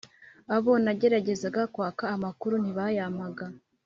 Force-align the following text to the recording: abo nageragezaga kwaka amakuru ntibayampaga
abo 0.55 0.71
nageragezaga 0.83 1.61
kwaka 1.73 2.03
amakuru 2.15 2.55
ntibayampaga 2.61 3.45